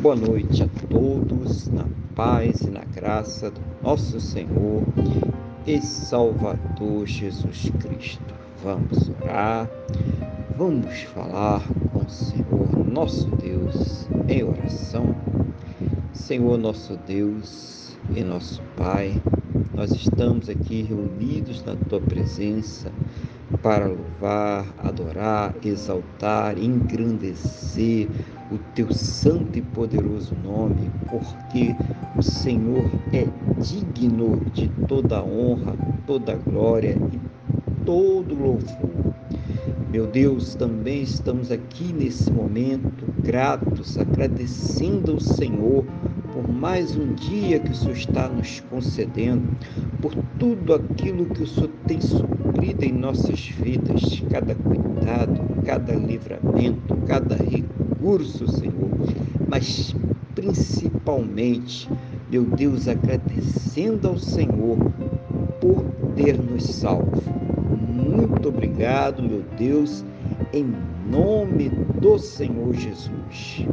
[0.00, 1.84] Boa noite a todos, na
[2.16, 4.82] paz e na graça do nosso Senhor
[5.66, 8.34] e Salvador Jesus Cristo.
[8.64, 9.68] Vamos orar,
[10.56, 15.14] vamos falar com o Senhor nosso Deus em oração.
[16.14, 19.20] Senhor nosso Deus e nosso Pai,
[19.74, 22.90] nós estamos aqui reunidos na tua presença
[23.58, 28.08] para louvar, adorar, exaltar, engrandecer
[28.50, 31.74] o teu santo e poderoso nome, porque
[32.16, 33.26] o Senhor é
[33.60, 35.74] digno de toda honra,
[36.06, 37.20] toda glória e
[37.84, 39.14] todo louvor.
[39.90, 45.84] Meu Deus, também estamos aqui nesse momento gratos, agradecendo ao Senhor
[46.50, 49.48] mais um dia que o Senhor está nos concedendo,
[50.00, 56.96] por tudo aquilo que o Senhor tem suprido em nossas vidas, cada cuidado, cada livramento,
[57.06, 58.90] cada recurso, Senhor,
[59.48, 59.94] mas
[60.34, 61.88] principalmente,
[62.30, 64.78] meu Deus, agradecendo ao Senhor
[65.60, 65.84] por
[66.16, 67.22] ter nos salvo.
[67.92, 70.04] Muito obrigado, meu Deus,
[70.52, 70.66] em
[71.10, 71.70] nome
[72.00, 73.66] do Senhor Jesus.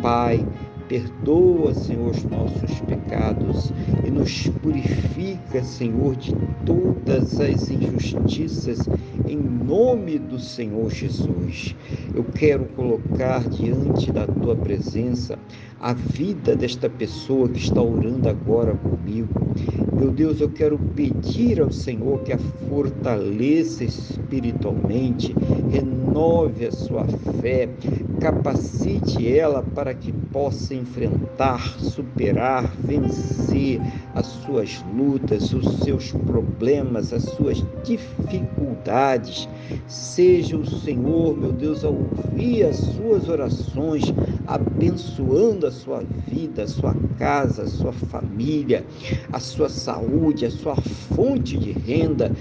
[0.00, 0.44] Pai,
[0.92, 3.72] Perdoa, Senhor, os nossos pecados
[4.06, 8.80] e nos purifica, Senhor, de todas as injustiças,
[9.26, 11.74] em nome do Senhor Jesus.
[12.14, 15.38] Eu quero colocar diante da tua presença
[15.82, 19.28] a vida desta pessoa que está orando agora comigo.
[19.92, 25.34] Meu Deus, eu quero pedir ao Senhor que a fortaleça espiritualmente,
[25.70, 27.04] renove a sua
[27.40, 27.68] fé,
[28.20, 33.80] capacite ela para que possa enfrentar, superar, vencer
[34.14, 39.48] as suas lutas, os seus problemas, as suas dificuldades.
[39.86, 44.04] Seja o Senhor, meu Deus, a ouvir as suas orações,
[44.46, 48.84] abençoando a sua vida, a sua casa, a sua família,
[49.32, 52.32] a sua saúde, a sua fonte de renda,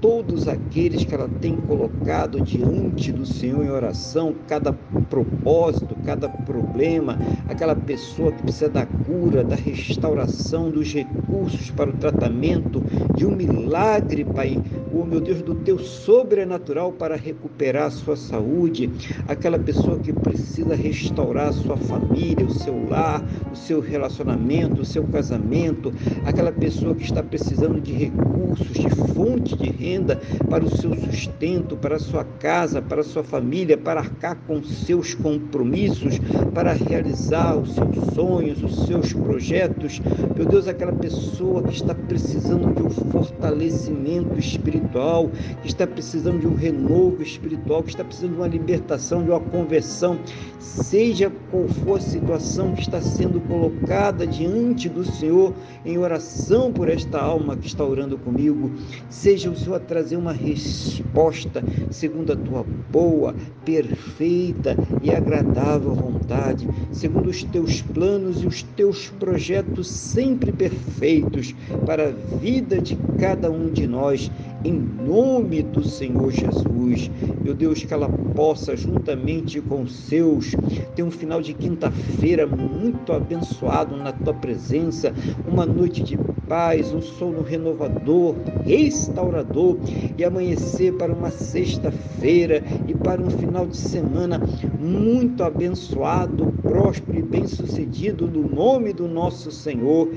[0.00, 7.18] todos aqueles que ela tem colocado diante do Senhor em oração, cada propósito, cada problema,
[7.48, 12.82] aquela pessoa que precisa da cura, da restauração dos recursos para o tratamento,
[13.14, 14.62] de um milagre, Pai,
[14.92, 18.90] oh meu Deus, do teu sobrenatural para recuperar a sua saúde,
[19.28, 23.22] aquela pessoa que precisa restaurar a sua família, o seu lar,
[23.52, 25.92] o seu relacionamento, o seu casamento,
[26.24, 31.76] aquela pessoa que está precisando de recursos, de fonte de renda para o seu sustento,
[31.76, 36.18] para a sua casa, para a sua família, para arcar com seus compromissos,
[36.54, 40.00] para realizar os seus sonhos, os seus projetos.
[40.36, 45.30] Meu Deus, aquela pessoa que está precisando de um fortalecimento espiritual,
[45.62, 49.40] que está precisando de um renovo espiritual, que está precisando de uma libertação, de uma
[49.40, 50.18] conversão,
[50.58, 55.54] seja qual for a situação que está sendo colocada diante do Senhor
[55.84, 58.72] em oração por esta alma que está orando comigo,
[59.08, 66.68] seja o Senhor a trazer uma resposta segundo a tua boa, perfeita e agradável vontade,
[66.92, 71.54] segundo os teus planos e os teus projetos sempre perfeitos
[71.86, 74.30] para a vida de cada um de nós,
[74.62, 77.10] em nome do Senhor Jesus.
[77.42, 80.52] Meu Deus, que ela possa, juntamente com os seus,
[80.94, 85.14] ter um final de quinta-feira muito abençoado na tua presença,
[85.46, 86.18] uma noite de
[86.48, 88.34] paz, um sono renovador,
[88.64, 89.78] restaurador
[90.16, 94.40] e amanhecer para uma sexta-feira e para um final de semana
[94.78, 100.10] muito abençoado, próspero e bem-sucedido no nome do nosso Senhor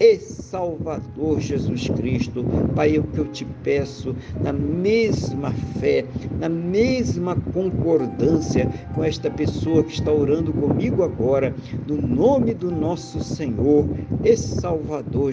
[0.00, 2.44] e Salvador Jesus Cristo.
[2.74, 6.04] Pai, é o que eu te peço, na mesma fé,
[6.38, 11.54] na mesma concordância com esta pessoa que está orando comigo agora,
[11.86, 13.86] no nome do nosso Senhor
[14.24, 15.32] e Salvador